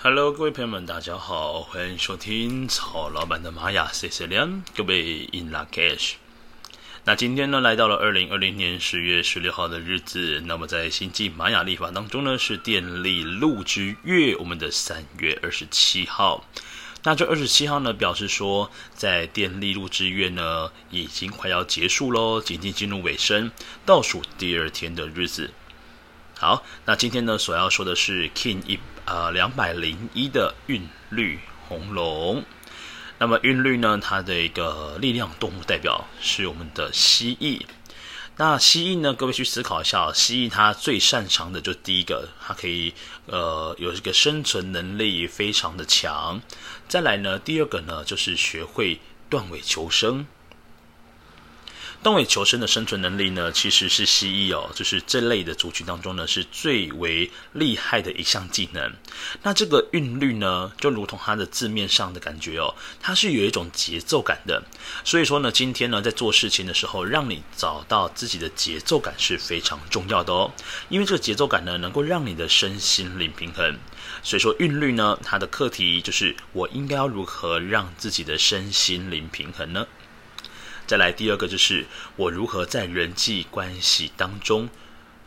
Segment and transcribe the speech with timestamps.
[0.00, 6.12] Hello，各位朋友们，大家好，欢迎收听曹老板的玛雅 C C 两，各位 In Lak'ech。
[7.02, 16.44] 那今天呢，来到了二零二零年十月十六号的日子，那么在星际玛雅历法当中呢，是电力路之月，我们的三月二十七号。
[17.02, 23.50] 那这二十七号呢，表示说，在电力路之月呢，已经快要结束喽，已经进入尾声，
[23.84, 25.50] 倒数第二天的日子。
[26.40, 32.44] 好，那今天呢，所要说的是 King 一呃两百零一的韵律红龙。
[33.18, 37.62] 那么韵律呢，它的一个力量动物代表是我们的蜥蜴。
[38.36, 42.94] 那蜥蜴呢，各位去思考一下，蜥蜴它最擅长的就第一个，它可以
[43.26, 46.40] 呃有一个生存能力非常的强。
[46.86, 50.24] 再来呢，第二个呢，就是学会断尾求生。
[52.00, 58.92] 断尾求生的生存能力呢，其实是蜥蜴哦，就是这类的族群当中呢，是最为厉害的一项技能。
[59.42, 64.62] 那这个韵律呢，就如同它的字面上的感觉哦，它是有一种节奏感的。
[65.04, 70.52] 所以说呢，今天呢，在做事情的时候，让你找到自己的节奏感是非常重要的哦。
[70.88, 73.76] 因为这个节奏感呢，能够让你的身心灵平衡。
[74.22, 79.86] 所以说韵律呢，它的课题就是我应该要如何让自己的身心灵平衡呢？
[80.88, 81.84] 再来第二个就是
[82.16, 84.70] 我如何在人际关系当中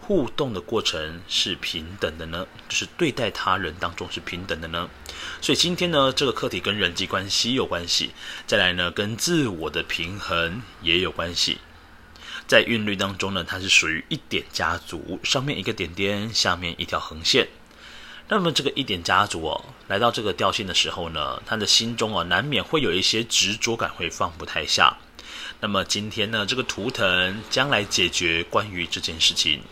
[0.00, 2.46] 互动的过程是平等的呢？
[2.70, 4.88] 就是对待他人当中是平等的呢？
[5.42, 8.12] 所以今天呢，这个课题跟人际关系有关系。
[8.46, 11.58] 再来呢，跟自我的平衡也有关系。
[12.46, 17.46] 在韵律当中呢，它是属于一点家族，上面一个点点，下面一条横线。
[18.28, 24.96] 那么这个一点家族哦，来到这个调性的时候呢，他的心中啊，难免会有一些执着感，会放不太下。
[25.60, 29.62] 那么今天呢，这个图腾将来解决关于这件事情。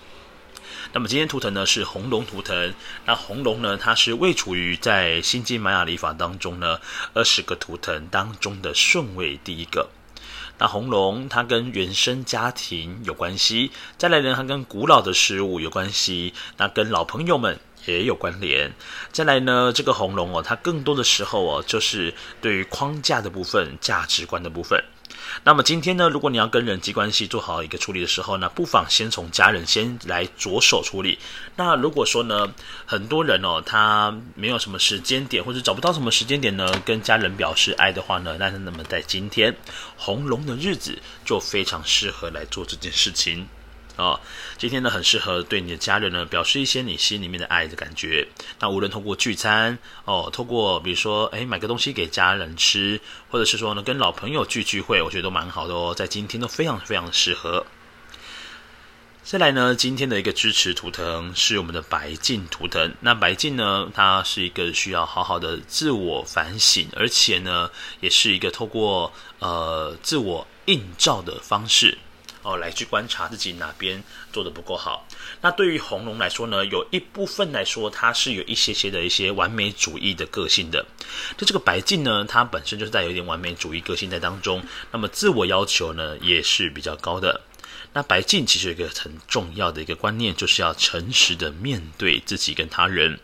[0.93, 2.75] 那么今天图腾呢是红龙图腾，
[3.07, 6.81] 那红龙呢，它是位处于在星际玛雅历法当中呢
[7.15, 9.89] 二十个图腾当中的顺位第一个。
[10.59, 18.73] 那红龙它跟原生家庭有关系，再来呢，它跟古老的事物有关系，那跟老朋友们也有关联。
[19.13, 24.83] 再来呢，这个红龙哦，它更多的时候哦，就是对于框架的部分、价值观的部分。
[25.45, 31.19] 那么今天呢，如果你要跟人际关系做好一个处理的时候呢，不妨先从家人先来着手处理。
[31.57, 32.53] 那如果说呢，
[32.85, 39.57] 很多人哦，他没有什么时间点，或者找不到什么时间点呢，跟家人表示爱的话呢，那那么在今天
[39.97, 43.47] 红龙的日子就非常适合来做这件事情。
[44.01, 44.19] 哦，
[44.57, 48.27] 今天呢，很适合对你的家人呢表示一些你心里面的爱的感觉。
[48.59, 57.67] 那无论透过聚餐哦，透过比如说哎买个东西给家人吃，或者是说呢跟老朋友聚聚会，我觉得都蛮好的哦，在今天都非常非常适合。
[59.23, 62.95] 再来呢，今天的一个支持图腾是我们的白镜图腾。
[63.01, 71.99] 那白镜呢，它是一个需要好好的自我反省，而且呢，也是一个透过呃自我映照的方式。
[72.43, 74.03] 哦，来去观察自己哪边
[74.33, 75.07] 做得不够好。
[75.41, 80.85] 那对于红龙来说呢，有一部分来说，它是有一些些的一些完美主义的个性的。
[81.37, 84.63] 就这个白镜呢，它本身就是带有一点完美主义个性在当中。
[84.91, 87.41] 那么自我要求呢，也是比较高的。
[87.93, 93.19] 那白净其实有一个很重要的一个观念，就是要诚实的面对自己跟他人。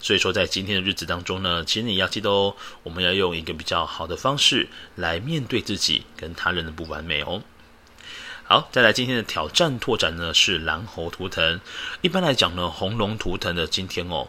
[0.00, 7.42] 所以说，在今天的日子当中呢，其实你要记得哦，我们要用一个比较好的方式来面对自己跟他人的不完美哦。
[8.52, 11.58] 好，再来今天的挑战拓展呢，是蓝猴图腾。
[12.02, 14.28] 一般来讲呢，红龙图腾的今天哦，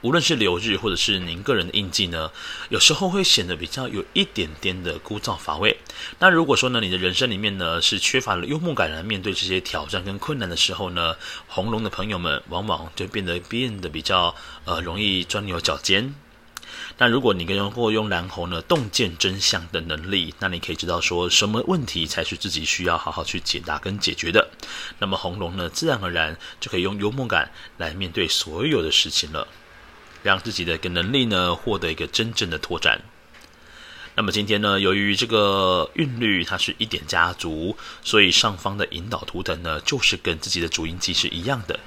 [0.00, 2.32] 无论是流日或者是您个人的印记呢，
[2.68, 5.78] 有时候会显得比较有一点点的枯燥乏味。
[6.18, 11.14] 那如果说呢，你的人生里面呢是缺乏了幽默感来面对这些挑战跟困难的时候呢，
[11.46, 14.34] 红龙的朋友们往往就变得变得比较
[14.64, 16.12] 呃容易钻牛角尖。
[16.98, 24.50] 那如果你跟用过用蓝猴呢，洞见真相的能力，那你可以知道说什么问题才是自己需要好好去解答跟解决的。
[24.98, 29.48] 那么红龙呢，自然而然就可以用幽默感来面对所有的事情了，
[30.22, 33.00] 让自己的一个能力呢获得一个真正的拓展。
[34.14, 37.74] 那么今天呢，由于这个韵律它是一点家族，
[38.04, 41.80] 所以上方的引导图腾呢，就是跟自己的主音记是一样的。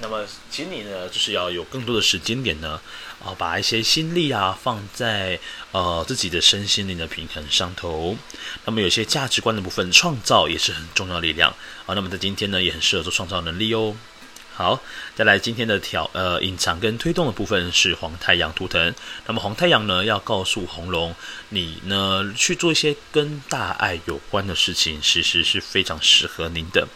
[0.00, 2.80] 那么，请你呢，就是要有更多的时间点呢，
[3.24, 5.38] 啊，把一些心力啊放在
[5.72, 8.16] 呃自己的身心灵的平衡上头。
[8.64, 11.50] 那么，有些价值观的部分，创造也是很重要力量
[11.86, 11.94] 啊。
[11.94, 13.96] 那么，在今天呢，也很适合做创造能力哦。
[14.56, 14.80] 好，
[15.16, 18.94] 再来今天的调呃隐藏跟推动的部分是黄太阳图腾。
[19.26, 21.14] 那么，黄太阳呢，要告诉红龙，
[21.48, 26.86] 你呢去做一些跟大爱有关的事情，其实是非常适合您的。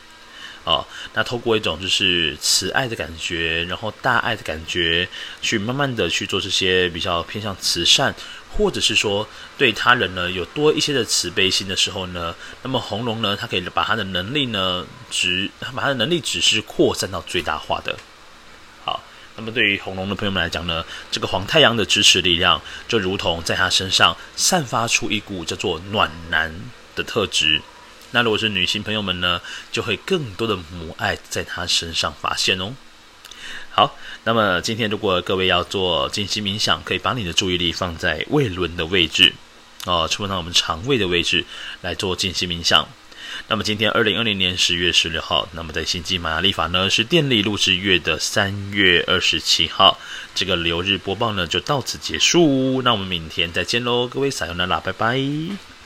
[0.64, 5.08] 哦，那透过一种就是慈爱的感觉，然后大爱的感觉，
[5.40, 8.14] 去慢慢的去做这些比较偏向慈善，
[8.50, 9.26] 或者是说
[9.56, 17.96] 对他人呢有多一些的慈悲心的时候呢，那么红龙呢，它可以把它的能力呢，只把它的能力只是扩散到最大化的。
[18.84, 19.02] 好，
[19.37, 26.54] 那么对于红龙的朋友们来讲呢，这个黄太阳的支持力量，就如同在他身上散发出一股叫做暖男
[26.94, 27.62] 的特质。
[28.10, 29.40] 那如果是女性朋友们呢，
[29.70, 32.75] 就会更多的母爱在她身上发现哦。
[33.70, 39.32] 好，那么今天如果各位要做静心冥想，可以把你的注意力放在胃轮的位置
[39.84, 41.44] 哦，触碰到我们肠胃的位置
[41.82, 42.88] 来做静心冥想。
[43.46, 49.99] 那么今天二零二零年十月十六号，那么在星际玛雅历法呢是电力录制月的三月二十七号，
[50.34, 52.82] 这个流日播报呢就到此结束。
[52.82, 55.77] 那我们明天再见喽，各位撒由那拉，拜拜。